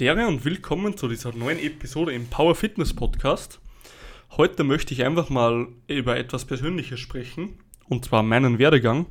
Dere 0.00 0.26
und 0.26 0.44
willkommen 0.44 0.96
zu 0.96 1.06
dieser 1.06 1.32
neuen 1.36 1.60
Episode 1.60 2.12
im 2.12 2.26
Power 2.26 2.56
Fitness 2.56 2.92
Podcast. 2.92 3.60
Heute 4.36 4.64
möchte 4.64 4.92
ich 4.92 5.04
einfach 5.04 5.30
mal 5.30 5.68
über 5.86 6.16
etwas 6.16 6.44
Persönliches 6.46 6.98
sprechen, 6.98 7.60
und 7.88 8.04
zwar 8.04 8.24
meinen 8.24 8.58
Werdegang. 8.58 9.06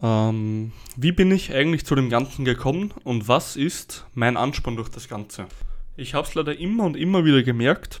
Ähm, 0.00 0.70
wie 0.94 1.10
bin 1.10 1.32
ich 1.32 1.52
eigentlich 1.52 1.84
zu 1.84 1.96
dem 1.96 2.08
Ganzen 2.08 2.44
gekommen 2.44 2.94
und 3.02 3.26
was 3.26 3.56
ist 3.56 4.06
mein 4.14 4.36
Ansporn 4.36 4.76
durch 4.76 4.90
das 4.90 5.08
Ganze? 5.08 5.46
Ich 5.96 6.14
habe 6.14 6.28
es 6.28 6.36
leider 6.36 6.56
immer 6.56 6.84
und 6.84 6.96
immer 6.96 7.24
wieder 7.24 7.42
gemerkt, 7.42 8.00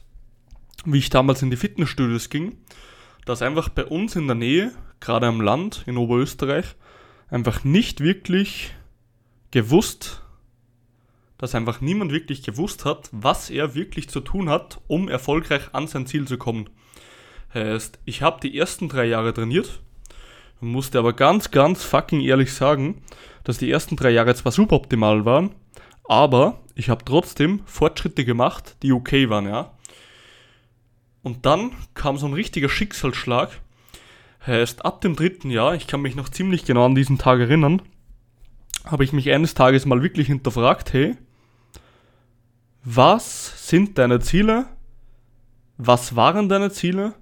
wie 0.84 0.98
ich 0.98 1.10
damals 1.10 1.42
in 1.42 1.50
die 1.50 1.56
Fitnessstudios 1.56 2.30
ging, 2.30 2.56
dass 3.24 3.42
einfach 3.42 3.68
bei 3.68 3.84
uns 3.84 4.14
in 4.14 4.28
der 4.28 4.36
Nähe, 4.36 4.70
gerade 5.00 5.26
am 5.26 5.40
Land 5.40 5.82
in 5.86 5.96
Oberösterreich, 5.96 6.76
einfach 7.30 7.64
nicht 7.64 7.98
wirklich 7.98 8.70
gewusst 9.50 10.21
dass 11.42 11.56
einfach 11.56 11.80
niemand 11.80 12.12
wirklich 12.12 12.44
gewusst 12.44 12.84
hat, 12.84 13.08
was 13.10 13.50
er 13.50 13.74
wirklich 13.74 14.08
zu 14.08 14.20
tun 14.20 14.48
hat, 14.48 14.80
um 14.86 15.08
erfolgreich 15.08 15.70
an 15.72 15.88
sein 15.88 16.06
Ziel 16.06 16.24
zu 16.24 16.38
kommen. 16.38 16.70
Heißt, 17.52 17.98
ich 18.04 18.22
habe 18.22 18.38
die 18.40 18.56
ersten 18.56 18.88
drei 18.88 19.06
Jahre 19.06 19.34
trainiert, 19.34 19.80
musste 20.60 21.00
aber 21.00 21.14
ganz, 21.14 21.50
ganz 21.50 21.82
fucking 21.82 22.20
ehrlich 22.20 22.54
sagen, 22.54 23.02
dass 23.42 23.58
die 23.58 23.68
ersten 23.68 23.96
drei 23.96 24.10
Jahre 24.10 24.36
zwar 24.36 24.52
suboptimal 24.52 25.24
waren, 25.24 25.50
aber 26.04 26.60
ich 26.76 26.88
habe 26.88 27.04
trotzdem 27.04 27.62
Fortschritte 27.64 28.24
gemacht, 28.24 28.76
die 28.84 28.92
okay 28.92 29.28
waren, 29.28 29.48
ja. 29.48 29.76
Und 31.24 31.44
dann 31.44 31.72
kam 31.94 32.18
so 32.18 32.26
ein 32.26 32.34
richtiger 32.34 32.68
Schicksalsschlag. 32.68 33.50
Heißt, 34.46 34.84
ab 34.84 35.00
dem 35.00 35.16
dritten 35.16 35.50
Jahr, 35.50 35.74
ich 35.74 35.88
kann 35.88 36.02
mich 36.02 36.14
noch 36.14 36.28
ziemlich 36.28 36.64
genau 36.64 36.86
an 36.86 36.94
diesen 36.94 37.18
Tag 37.18 37.40
erinnern, 37.40 37.82
habe 38.84 39.02
ich 39.02 39.12
mich 39.12 39.28
eines 39.32 39.54
Tages 39.54 39.86
mal 39.86 40.04
wirklich 40.04 40.28
hinterfragt, 40.28 40.92
hey, 40.92 41.16
was 42.84 43.68
sind 43.68 43.96
deine 43.98 44.18
Ziele? 44.20 44.66
Was 45.76 46.16
waren 46.16 46.48
deine 46.48 46.70
Ziele? 46.70 47.14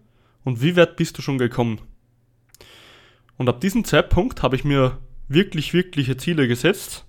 Und 0.42 0.62
wie 0.62 0.74
weit 0.76 0.96
bist 0.96 1.18
du 1.18 1.22
schon 1.22 1.36
gekommen? 1.36 1.80
Und 3.36 3.48
ab 3.48 3.60
diesem 3.60 3.84
Zeitpunkt 3.84 4.42
habe 4.42 4.56
ich 4.56 4.64
mir 4.64 4.98
wirklich, 5.28 5.74
wirkliche 5.74 6.16
Ziele 6.16 6.48
gesetzt. 6.48 7.04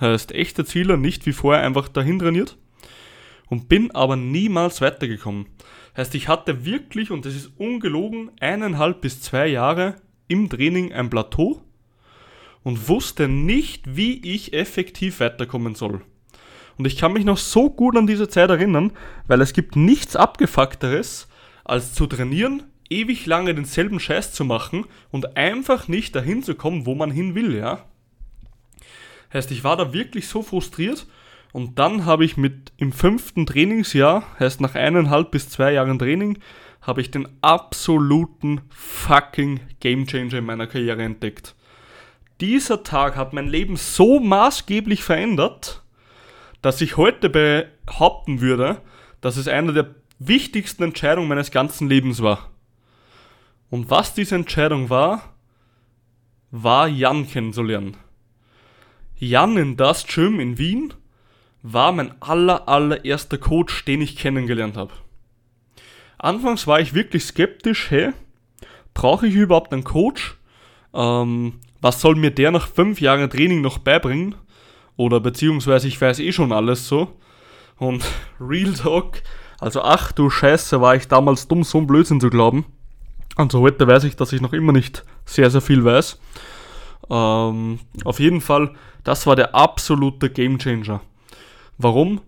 Heißt 0.00 0.32
echte 0.32 0.64
Ziele, 0.64 0.98
nicht 0.98 1.26
wie 1.26 1.32
vorher 1.32 1.64
einfach 1.64 1.88
dahin 1.88 2.18
trainiert. 2.18 2.58
Und 3.48 3.68
bin 3.68 3.90
aber 3.92 4.16
niemals 4.16 4.80
weitergekommen. 4.80 5.46
Heißt, 5.96 6.14
ich 6.14 6.26
hatte 6.26 6.64
wirklich, 6.64 7.10
und 7.10 7.24
das 7.24 7.34
ist 7.34 7.52
ungelogen, 7.58 8.30
eineinhalb 8.40 9.00
bis 9.00 9.20
zwei 9.20 9.46
Jahre 9.46 9.96
im 10.26 10.48
Training 10.48 10.92
ein 10.92 11.10
Plateau 11.10 11.62
und 12.64 12.88
wusste 12.88 13.28
nicht, 13.28 13.96
wie 13.96 14.20
ich 14.22 14.54
effektiv 14.54 15.20
weiterkommen 15.20 15.74
soll. 15.74 16.02
Und 16.78 16.86
ich 16.86 16.96
kann 16.96 17.12
mich 17.12 17.24
noch 17.24 17.38
so 17.38 17.70
gut 17.70 17.96
an 17.96 18.06
diese 18.06 18.28
Zeit 18.28 18.50
erinnern, 18.50 18.92
weil 19.26 19.40
es 19.40 19.52
gibt 19.52 19.76
nichts 19.76 20.16
abgefuckteres, 20.16 21.28
als 21.64 21.94
zu 21.94 22.06
trainieren, 22.06 22.64
ewig 22.90 23.26
lange 23.26 23.54
denselben 23.54 24.00
Scheiß 24.00 24.32
zu 24.32 24.44
machen 24.44 24.86
und 25.10 25.36
einfach 25.36 25.88
nicht 25.88 26.14
dahin 26.14 26.42
zu 26.42 26.54
kommen, 26.54 26.86
wo 26.86 26.94
man 26.94 27.10
hin 27.10 27.34
will, 27.34 27.56
ja. 27.56 27.84
Heißt, 29.32 29.50
ich 29.50 29.64
war 29.64 29.76
da 29.76 29.92
wirklich 29.92 30.28
so 30.28 30.42
frustriert 30.42 31.06
und 31.52 31.78
dann 31.78 32.04
habe 32.04 32.24
ich 32.24 32.36
mit 32.36 32.72
im 32.76 32.92
fünften 32.92 33.46
Trainingsjahr, 33.46 34.24
heißt 34.38 34.60
nach 34.60 34.74
eineinhalb 34.74 35.30
bis 35.30 35.48
zwei 35.48 35.72
Jahren 35.72 35.98
Training, 35.98 36.38
habe 36.82 37.00
ich 37.00 37.10
den 37.10 37.28
absoluten 37.40 38.62
fucking 38.70 39.60
Gamechanger 39.80 40.38
in 40.38 40.44
meiner 40.44 40.66
Karriere 40.66 41.02
entdeckt. 41.02 41.54
Dieser 42.40 42.82
Tag 42.82 43.16
hat 43.16 43.32
mein 43.32 43.46
Leben 43.46 43.76
so 43.76 44.18
maßgeblich 44.18 45.04
verändert, 45.04 45.81
dass 46.62 46.80
ich 46.80 46.96
heute 46.96 47.28
behaupten 47.28 48.40
würde, 48.40 48.80
dass 49.20 49.36
es 49.36 49.48
eine 49.48 49.72
der 49.72 49.94
wichtigsten 50.18 50.84
Entscheidungen 50.84 51.28
meines 51.28 51.50
ganzen 51.50 51.88
Lebens 51.88 52.22
war. 52.22 52.50
Und 53.70 53.90
was 53.90 54.14
diese 54.14 54.36
Entscheidung 54.36 54.90
war, 54.90 55.34
war 56.50 56.86
Jan 56.86 57.26
kennenzulernen. 57.28 57.96
Jan 59.16 59.56
in 59.56 59.76
das 59.76 60.06
Gym 60.06 60.40
in 60.40 60.58
Wien 60.58 60.94
war 61.62 61.92
mein 61.92 62.20
aller, 62.20 62.68
allererster 62.68 63.38
Coach, 63.38 63.84
den 63.84 64.02
ich 64.02 64.16
kennengelernt 64.16 64.76
habe. 64.76 64.92
Anfangs 66.18 66.66
war 66.66 66.80
ich 66.80 66.94
wirklich 66.94 67.24
skeptisch, 67.24 67.90
hey, 67.90 68.12
brauche 68.94 69.26
ich 69.26 69.34
überhaupt 69.34 69.72
einen 69.72 69.84
Coach? 69.84 70.36
Ähm, 70.94 71.60
was 71.80 72.00
soll 72.00 72.14
mir 72.14 72.30
der 72.30 72.50
nach 72.50 72.68
fünf 72.68 73.00
Jahren 73.00 73.30
Training 73.30 73.60
noch 73.60 73.78
beibringen? 73.78 74.34
Oder 74.96 75.20
beziehungsweise 75.20 75.88
ich 75.88 76.00
weiß 76.00 76.18
eh 76.20 76.32
schon 76.32 76.52
alles 76.52 76.88
so. 76.88 77.08
Und 77.78 78.04
Real 78.40 78.72
Talk, 78.74 79.22
also 79.58 79.82
ach 79.82 80.12
du 80.12 80.30
Scheiße, 80.30 80.80
war 80.80 80.96
ich 80.96 81.08
damals 81.08 81.48
dumm, 81.48 81.64
so 81.64 81.78
ein 81.78 81.86
Blödsinn 81.86 82.20
zu 82.20 82.30
glauben. 82.30 82.64
Also 83.36 83.60
heute 83.60 83.86
weiß 83.86 84.04
ich, 84.04 84.16
dass 84.16 84.32
ich 84.32 84.40
noch 84.40 84.52
immer 84.52 84.72
nicht 84.72 85.04
sehr, 85.24 85.50
sehr 85.50 85.62
viel 85.62 85.84
weiß. 85.84 86.20
Ähm, 87.10 87.78
auf 88.04 88.20
jeden 88.20 88.40
Fall, 88.40 88.74
das 89.04 89.26
war 89.26 89.36
der 89.36 89.54
absolute 89.54 90.30
Gamechanger. 90.30 91.00
Warum? 91.78 92.20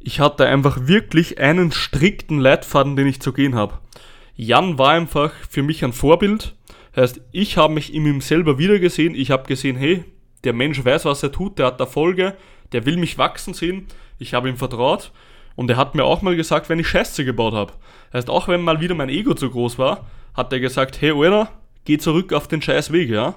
Ich 0.00 0.20
hatte 0.20 0.46
einfach 0.46 0.86
wirklich 0.86 1.38
einen 1.38 1.72
strikten 1.72 2.38
Leitfaden, 2.38 2.96
den 2.96 3.06
ich 3.06 3.20
zu 3.20 3.32
gehen 3.32 3.54
habe. 3.54 3.78
Jan 4.36 4.78
war 4.78 4.90
einfach 4.90 5.32
für 5.48 5.62
mich 5.62 5.84
ein 5.84 5.92
Vorbild. 5.92 6.54
Heißt, 6.94 7.20
ich 7.32 7.56
habe 7.56 7.74
mich 7.74 7.92
in 7.92 8.06
ihm 8.06 8.20
selber 8.20 8.58
wiedergesehen. 8.58 9.14
Ich 9.14 9.30
habe 9.30 9.48
gesehen, 9.48 9.76
hey, 9.76 10.04
der 10.46 10.54
Mensch 10.54 10.82
weiß, 10.82 11.04
was 11.04 11.22
er 11.22 11.32
tut, 11.32 11.58
der 11.58 11.66
hat 11.66 11.80
Erfolge, 11.80 12.34
der 12.72 12.86
will 12.86 12.96
mich 12.96 13.18
wachsen 13.18 13.52
sehen, 13.52 13.86
ich 14.18 14.32
habe 14.32 14.48
ihm 14.48 14.56
vertraut 14.56 15.12
und 15.56 15.68
er 15.68 15.76
hat 15.76 15.94
mir 15.94 16.04
auch 16.04 16.22
mal 16.22 16.36
gesagt, 16.36 16.68
wenn 16.68 16.78
ich 16.78 16.88
Scheiße 16.88 17.24
gebaut 17.24 17.52
habe. 17.52 17.72
Heißt, 18.12 18.30
auch 18.30 18.48
wenn 18.48 18.62
mal 18.62 18.80
wieder 18.80 18.94
mein 18.94 19.08
Ego 19.08 19.34
zu 19.34 19.50
groß 19.50 19.78
war, 19.78 20.06
hat 20.34 20.52
er 20.52 20.60
gesagt, 20.60 21.00
hey 21.00 21.10
Alter, 21.10 21.50
geh 21.84 21.98
zurück 21.98 22.32
auf 22.32 22.48
den 22.48 22.62
scheiß 22.62 22.92
Weg, 22.92 23.10
ja. 23.10 23.34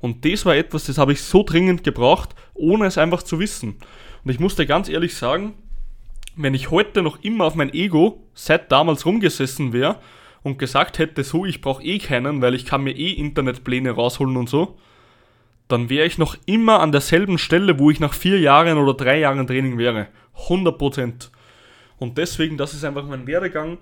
Und 0.00 0.24
das 0.24 0.46
war 0.46 0.56
etwas, 0.56 0.84
das 0.84 0.98
habe 0.98 1.12
ich 1.12 1.22
so 1.22 1.42
dringend 1.42 1.84
gebraucht, 1.84 2.34
ohne 2.54 2.86
es 2.86 2.98
einfach 2.98 3.22
zu 3.22 3.38
wissen. 3.38 3.76
Und 4.24 4.30
ich 4.30 4.40
musste 4.40 4.66
ganz 4.66 4.88
ehrlich 4.88 5.14
sagen, 5.14 5.54
wenn 6.36 6.54
ich 6.54 6.70
heute 6.70 7.02
noch 7.02 7.22
immer 7.22 7.44
auf 7.44 7.54
mein 7.54 7.72
Ego 7.72 8.26
seit 8.34 8.72
damals 8.72 9.04
rumgesessen 9.04 9.72
wäre 9.72 10.00
und 10.42 10.58
gesagt 10.58 10.98
hätte, 10.98 11.22
so, 11.22 11.44
ich 11.44 11.60
brauche 11.60 11.82
eh 11.82 11.98
keinen, 11.98 12.40
weil 12.40 12.54
ich 12.54 12.64
kann 12.64 12.82
mir 12.82 12.96
eh 12.96 13.12
Internetpläne 13.12 13.90
rausholen 13.90 14.36
und 14.36 14.48
so, 14.48 14.78
dann 15.72 15.88
wäre 15.88 16.06
ich 16.06 16.18
noch 16.18 16.36
immer 16.46 16.80
an 16.80 16.92
derselben 16.92 17.38
Stelle, 17.38 17.78
wo 17.78 17.90
ich 17.90 18.00
nach 18.00 18.14
vier 18.14 18.38
Jahren 18.38 18.78
oder 18.78 18.94
drei 18.94 19.18
Jahren 19.20 19.46
Training 19.46 19.78
wäre. 19.78 20.08
100%. 20.48 21.30
Und 21.98 22.18
deswegen, 22.18 22.56
das 22.56 22.74
ist 22.74 22.84
einfach 22.84 23.06
mein 23.06 23.26
Werdegang. 23.26 23.78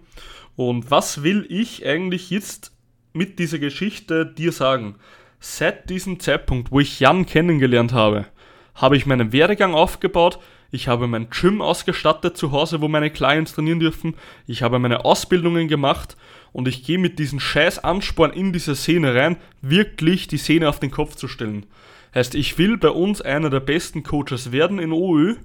Und 0.57 0.91
was 0.91 1.23
will 1.23 1.47
ich 1.49 1.87
eigentlich 1.87 2.31
jetzt 2.31 2.73
mit 3.13 3.39
dieser 3.39 3.59
Geschichte 3.59 4.27
dir 4.27 4.53
sagen? 4.53 4.97
Seit 5.41 5.89
diesem 5.89 6.19
Zeitpunkt, 6.19 6.73
wo 6.73 6.81
ich 6.81 6.99
Jan 6.99 7.27
kennengelernt 7.27 7.93
habe, 7.93 8.27
habe 8.75 8.97
ich 8.97 9.07
meinen 9.07 9.33
Werdegang 9.33 9.75
aufgebaut, 9.75 10.41
ich 10.71 10.89
habe 10.89 11.07
mein 11.07 11.31
Gym 11.31 11.63
ausgestattet 11.63 12.37
zu 12.37 12.53
Hause, 12.53 12.81
wo 12.81 12.89
meine 12.89 13.11
Clients 13.11 13.55
trainieren 13.55 13.81
dürfen, 13.81 14.15
ich 14.47 14.63
habe 14.63 14.79
meine 14.79 15.05
Ausbildungen 15.05 15.67
gemacht 15.69 16.17
und 16.53 16.69
ich 16.69 16.85
gehe 16.85 16.99
mit 16.99 17.19
diesem 17.19 17.41
scheiß 17.41 17.79
Ansporn 17.79 18.33
in 18.33 18.53
diese 18.53 18.75
Szene 18.75 19.15
rein, 19.15 19.37
wirklich 19.63 20.29
die 20.29 20.37
Szene 20.37 20.69
auf 20.69 20.81
den 20.81 20.91
Kopf 20.91 21.15
zu 21.15 21.29
stellen. 21.29 21.67
Heißt, 22.15 22.35
ich 22.35 22.59
will 22.59 22.77
bei 22.77 22.91
uns 22.91 23.21
einer 23.21 23.51
der 23.51 23.61
besten 23.61 24.03
Coaches 24.03 24.53
werden 24.53 24.79
in 24.79 24.93
OÖ. 24.93 25.37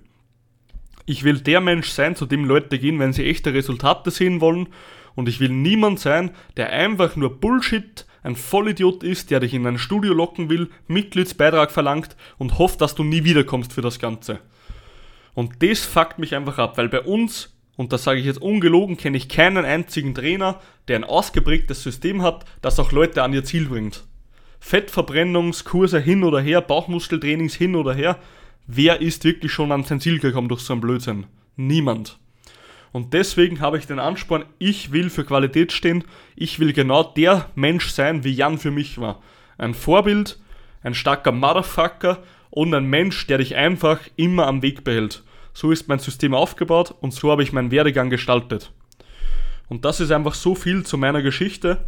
Ich 1.05 1.23
will 1.23 1.39
der 1.39 1.61
Mensch 1.61 1.89
sein, 1.89 2.15
zu 2.15 2.25
dem 2.25 2.45
Leute 2.45 2.79
gehen, 2.79 2.99
wenn 2.99 3.13
sie 3.13 3.25
echte 3.25 3.53
Resultate 3.53 4.11
sehen 4.11 4.41
wollen. 4.41 4.67
Und 5.15 5.29
ich 5.29 5.39
will 5.39 5.49
niemand 5.49 5.99
sein, 5.99 6.31
der 6.57 6.71
einfach 6.71 7.15
nur 7.15 7.39
Bullshit, 7.39 8.05
ein 8.23 8.37
Vollidiot 8.37 9.03
ist, 9.03 9.29
der 9.29 9.41
dich 9.41 9.53
in 9.53 9.67
ein 9.67 9.77
Studio 9.77 10.13
locken 10.13 10.49
will, 10.49 10.69
Mitgliedsbeitrag 10.87 11.71
verlangt 11.71 12.15
und 12.37 12.57
hofft, 12.57 12.79
dass 12.79 12.95
du 12.95 13.03
nie 13.03 13.25
wiederkommst 13.25 13.73
für 13.73 13.81
das 13.81 13.99
Ganze. 13.99 14.39
Und 15.33 15.63
das 15.63 15.79
fuckt 15.79 16.19
mich 16.19 16.35
einfach 16.35 16.57
ab, 16.59 16.77
weil 16.77 16.89
bei 16.89 17.01
uns 17.01 17.53
und 17.75 17.91
das 17.91 18.03
sage 18.03 18.19
ich 18.19 18.25
jetzt 18.25 18.41
ungelogen, 18.41 18.97
kenne 18.97 19.17
ich 19.17 19.29
keinen 19.29 19.65
einzigen 19.65 20.13
Trainer, 20.13 20.59
der 20.87 20.97
ein 20.97 21.03
ausgeprägtes 21.03 21.81
System 21.81 22.21
hat, 22.21 22.45
das 22.61 22.79
auch 22.79 22.91
Leute 22.91 23.23
an 23.23 23.33
ihr 23.33 23.43
Ziel 23.43 23.65
bringt. 23.65 24.03
Fettverbrennungskurse 24.59 25.99
hin 25.99 26.23
oder 26.23 26.39
her, 26.39 26.61
Bauchmuskeltrainings 26.61 27.55
hin 27.55 27.75
oder 27.75 27.93
her. 27.93 28.19
Wer 28.67 29.01
ist 29.01 29.23
wirklich 29.25 29.51
schon 29.51 29.71
an 29.71 29.83
sein 29.83 29.99
Ziel 29.99 30.19
gekommen 30.19 30.49
durch 30.49 30.61
so 30.61 30.73
einen 30.73 30.81
Blödsinn? 30.81 31.25
Niemand. 31.55 32.17
Und 32.91 33.13
deswegen 33.13 33.59
habe 33.59 33.79
ich 33.79 33.87
den 33.87 33.99
Ansporn, 33.99 34.45
ich 34.59 34.91
will 34.91 35.09
für 35.09 35.25
Qualität 35.25 35.71
stehen, 35.71 36.03
ich 36.35 36.59
will 36.59 36.73
genau 36.73 37.03
der 37.03 37.49
Mensch 37.55 37.89
sein, 37.89 38.23
wie 38.23 38.31
Jan 38.31 38.59
für 38.59 38.71
mich 38.71 38.99
war. 38.99 39.21
Ein 39.57 39.73
Vorbild, 39.73 40.39
ein 40.83 40.93
starker 40.93 41.31
Motherfucker 41.31 42.19
und 42.51 42.73
ein 42.73 42.85
Mensch, 42.85 43.25
der 43.25 43.39
dich 43.39 43.55
einfach 43.55 43.99
immer 44.15 44.45
am 44.45 44.61
Weg 44.61 44.83
behält. 44.83 45.23
So 45.53 45.71
ist 45.71 45.87
mein 45.87 45.99
System 45.99 46.33
aufgebaut 46.33 46.95
und 47.01 47.13
so 47.13 47.31
habe 47.31 47.43
ich 47.43 47.53
meinen 47.53 47.71
Werdegang 47.71 48.09
gestaltet. 48.09 48.71
Und 49.69 49.85
das 49.85 49.99
ist 49.99 50.11
einfach 50.11 50.33
so 50.33 50.55
viel 50.55 50.85
zu 50.85 50.97
meiner 50.97 51.21
Geschichte. 51.21 51.85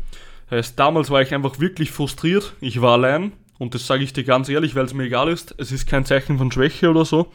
Heißt, 0.51 0.77
damals 0.79 1.09
war 1.09 1.21
ich 1.21 1.33
einfach 1.33 1.59
wirklich 1.59 1.91
frustriert. 1.91 2.53
Ich 2.61 2.81
war 2.81 2.93
allein 2.93 3.33
und 3.57 3.73
das 3.73 3.87
sage 3.87 4.03
ich 4.03 4.13
dir 4.13 4.23
ganz 4.23 4.49
ehrlich, 4.49 4.75
weil 4.75 4.85
es 4.85 4.93
mir 4.93 5.03
egal 5.03 5.29
ist. 5.29 5.55
Es 5.57 5.71
ist 5.71 5.87
kein 5.87 6.05
Zeichen 6.05 6.37
von 6.37 6.51
Schwäche 6.51 6.89
oder 6.89 7.05
so. 7.05 7.31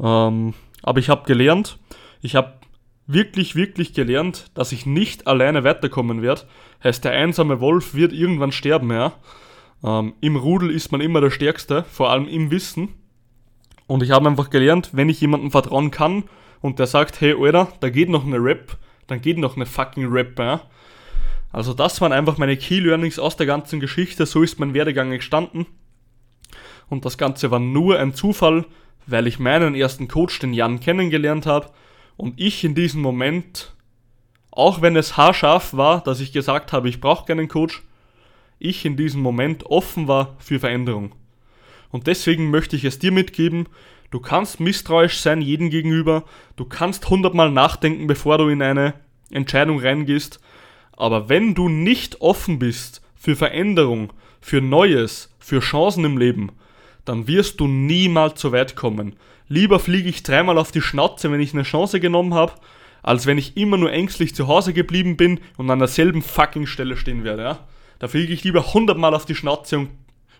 Ähm, 0.00 0.54
aber 0.82 1.00
ich 1.00 1.08
habe 1.08 1.26
gelernt, 1.26 1.78
ich 2.20 2.36
habe 2.36 2.54
wirklich, 3.06 3.56
wirklich 3.56 3.94
gelernt, 3.94 4.50
dass 4.54 4.72
ich 4.72 4.86
nicht 4.86 5.26
alleine 5.26 5.64
weiterkommen 5.64 6.22
werde. 6.22 6.42
Heißt, 6.84 7.04
der 7.04 7.12
einsame 7.12 7.60
Wolf 7.60 7.94
wird 7.94 8.12
irgendwann 8.12 8.52
sterben, 8.52 8.92
ja. 8.92 9.12
Ähm, 9.82 10.14
Im 10.20 10.36
Rudel 10.36 10.70
ist 10.70 10.92
man 10.92 11.00
immer 11.00 11.20
der 11.20 11.30
Stärkste, 11.30 11.84
vor 11.90 12.10
allem 12.10 12.28
im 12.28 12.50
Wissen. 12.50 12.94
Und 13.88 14.02
ich 14.02 14.12
habe 14.12 14.28
einfach 14.28 14.50
gelernt, 14.50 14.90
wenn 14.92 15.08
ich 15.08 15.20
jemandem 15.20 15.50
vertrauen 15.50 15.90
kann 15.90 16.24
und 16.60 16.78
der 16.78 16.86
sagt, 16.86 17.20
hey 17.20 17.34
Alter, 17.36 17.68
da 17.80 17.88
geht 17.88 18.10
noch 18.10 18.24
eine 18.24 18.36
Rap, 18.36 18.76
dann 19.08 19.20
geht 19.20 19.38
noch 19.38 19.56
eine 19.56 19.66
fucking 19.66 20.06
Rap, 20.06 20.38
ja. 20.38 20.60
Also 21.50 21.72
das 21.72 22.00
waren 22.02 22.12
einfach 22.12 22.36
meine 22.36 22.58
Key 22.58 22.80
Learnings 22.80 23.18
aus 23.18 23.36
der 23.36 23.46
ganzen 23.46 23.80
Geschichte, 23.80 24.26
so 24.26 24.42
ist 24.42 24.60
mein 24.60 24.74
Werdegang 24.74 25.10
entstanden. 25.10 25.66
Und 26.90 27.06
das 27.06 27.16
Ganze 27.16 27.50
war 27.50 27.58
nur 27.58 27.98
ein 27.98 28.12
Zufall, 28.12 28.66
weil 29.06 29.26
ich 29.26 29.38
meinen 29.38 29.74
ersten 29.74 30.06
Coach, 30.06 30.38
den 30.38 30.52
Jan, 30.52 30.80
kennengelernt 30.80 31.46
habe 31.46 31.70
und 32.18 32.38
ich 32.38 32.64
in 32.64 32.74
diesem 32.74 33.00
Moment, 33.00 33.74
auch 34.50 34.82
wenn 34.82 34.96
es 34.96 35.16
haarscharf 35.16 35.74
war, 35.74 36.02
dass 36.02 36.20
ich 36.20 36.32
gesagt 36.32 36.74
habe, 36.74 36.90
ich 36.90 37.00
brauche 37.00 37.24
keinen 37.24 37.48
Coach, 37.48 37.82
ich 38.58 38.84
in 38.84 38.98
diesem 38.98 39.22
Moment 39.22 39.64
offen 39.64 40.08
war 40.08 40.36
für 40.38 40.60
Veränderung. 40.60 41.14
Und 41.90 42.06
deswegen 42.06 42.50
möchte 42.50 42.76
ich 42.76 42.84
es 42.84 42.98
dir 42.98 43.12
mitgeben, 43.12 43.66
du 44.10 44.20
kannst 44.20 44.60
misstrauisch 44.60 45.18
sein 45.18 45.40
jedem 45.40 45.70
gegenüber, 45.70 46.24
du 46.56 46.64
kannst 46.64 47.08
hundertmal 47.08 47.50
nachdenken, 47.50 48.06
bevor 48.06 48.38
du 48.38 48.48
in 48.48 48.62
eine 48.62 48.94
Entscheidung 49.30 49.80
reingehst, 49.80 50.40
aber 50.92 51.28
wenn 51.28 51.54
du 51.54 51.68
nicht 51.68 52.20
offen 52.20 52.58
bist 52.58 53.02
für 53.14 53.36
Veränderung, 53.36 54.12
für 54.40 54.60
Neues, 54.60 55.34
für 55.38 55.60
Chancen 55.60 56.04
im 56.04 56.18
Leben, 56.18 56.50
dann 57.04 57.26
wirst 57.26 57.60
du 57.60 57.66
niemals 57.66 58.40
so 58.40 58.52
weit 58.52 58.76
kommen. 58.76 59.16
Lieber 59.48 59.78
fliege 59.78 60.08
ich 60.08 60.22
dreimal 60.22 60.58
auf 60.58 60.72
die 60.72 60.82
Schnauze, 60.82 61.30
wenn 61.30 61.40
ich 61.40 61.54
eine 61.54 61.62
Chance 61.62 62.00
genommen 62.00 62.34
habe, 62.34 62.52
als 63.02 63.26
wenn 63.26 63.38
ich 63.38 63.56
immer 63.56 63.76
nur 63.78 63.92
ängstlich 63.92 64.34
zu 64.34 64.46
Hause 64.48 64.72
geblieben 64.72 65.16
bin 65.16 65.40
und 65.56 65.70
an 65.70 65.78
derselben 65.78 66.20
fucking 66.20 66.66
Stelle 66.66 66.96
stehen 66.96 67.24
werde. 67.24 67.42
Ja? 67.42 67.68
Da 67.98 68.08
fliege 68.08 68.32
ich 68.32 68.44
lieber 68.44 68.74
hundertmal 68.74 69.14
auf 69.14 69.24
die 69.24 69.34
Schnauze 69.34 69.78
und, 69.78 69.90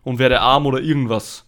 und 0.09 0.19
werde 0.19 0.41
arm 0.41 0.65
oder 0.65 0.81
irgendwas. 0.81 1.45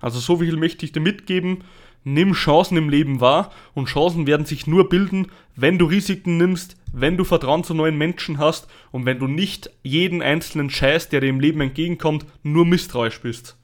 Also 0.00 0.20
so 0.20 0.38
viel 0.38 0.56
möchte 0.56 0.86
ich 0.86 0.92
dir 0.92 1.00
mitgeben. 1.00 1.64
Nimm 2.02 2.32
Chancen 2.32 2.78
im 2.78 2.88
Leben 2.88 3.20
wahr 3.20 3.52
und 3.74 3.88
Chancen 3.88 4.26
werden 4.26 4.46
sich 4.46 4.66
nur 4.66 4.88
bilden, 4.88 5.26
wenn 5.54 5.76
du 5.76 5.84
Risiken 5.84 6.38
nimmst, 6.38 6.78
wenn 6.94 7.18
du 7.18 7.24
Vertrauen 7.24 7.62
zu 7.62 7.74
neuen 7.74 7.98
Menschen 7.98 8.38
hast 8.38 8.68
und 8.90 9.04
wenn 9.04 9.18
du 9.18 9.26
nicht 9.26 9.70
jeden 9.82 10.22
einzelnen 10.22 10.70
Scheiß, 10.70 11.10
der 11.10 11.20
dir 11.20 11.28
im 11.28 11.40
Leben 11.40 11.60
entgegenkommt, 11.60 12.24
nur 12.42 12.64
misstrauisch 12.64 13.20
bist. 13.20 13.58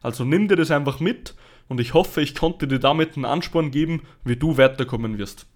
Also 0.00 0.24
nimm 0.24 0.48
dir 0.48 0.56
das 0.56 0.70
einfach 0.70 0.98
mit 0.98 1.34
und 1.68 1.78
ich 1.78 1.92
hoffe, 1.92 2.22
ich 2.22 2.34
konnte 2.34 2.66
dir 2.66 2.78
damit 2.78 3.16
einen 3.16 3.26
Ansporn 3.26 3.70
geben, 3.70 4.04
wie 4.24 4.36
du 4.36 4.56
weiterkommen 4.56 5.18
wirst. 5.18 5.46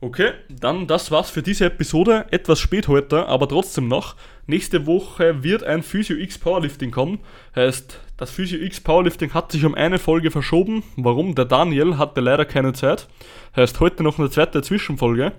Okay, 0.00 0.30
dann 0.48 0.86
das 0.86 1.10
war's 1.10 1.28
für 1.28 1.42
diese 1.42 1.64
Episode. 1.64 2.26
Etwas 2.30 2.60
spät 2.60 2.86
heute, 2.86 3.26
aber 3.26 3.48
trotzdem 3.48 3.88
noch. 3.88 4.14
Nächste 4.46 4.86
Woche 4.86 5.42
wird 5.42 5.64
ein 5.64 5.82
Physio 5.82 6.16
X 6.16 6.38
Powerlifting 6.38 6.92
kommen. 6.92 7.18
Heißt, 7.56 7.98
das 8.16 8.30
Physio 8.30 8.60
X 8.60 8.80
Powerlifting 8.80 9.34
hat 9.34 9.50
sich 9.50 9.64
um 9.64 9.74
eine 9.74 9.98
Folge 9.98 10.30
verschoben. 10.30 10.84
Warum? 10.96 11.34
Der 11.34 11.46
Daniel 11.46 11.98
hatte 11.98 12.20
leider 12.20 12.44
keine 12.44 12.74
Zeit. 12.74 13.08
Heißt, 13.56 13.80
heute 13.80 14.04
noch 14.04 14.20
eine 14.20 14.30
zweite 14.30 14.62
Zwischenfolge. 14.62 15.32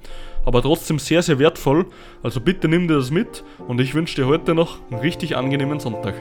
Aber 0.43 0.61
trotzdem 0.61 0.99
sehr, 0.99 1.23
sehr 1.23 1.39
wertvoll. 1.39 1.85
Also 2.21 2.41
bitte 2.41 2.67
nimm 2.67 2.89
dir 2.89 2.95
das 2.95 3.11
mit 3.11 3.45
und 3.65 3.79
ich 3.79 3.93
wünsche 3.93 4.15
dir 4.15 4.27
heute 4.27 4.55
noch 4.55 4.79
einen 4.91 4.99
richtig 4.99 5.37
angenehmen 5.37 5.79
Sonntag. 5.79 6.15